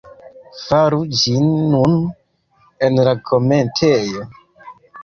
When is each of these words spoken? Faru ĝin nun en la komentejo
Faru 0.61 1.01
ĝin 1.19 1.45
nun 1.75 1.95
en 2.89 2.99
la 3.11 3.17
komentejo 3.33 4.29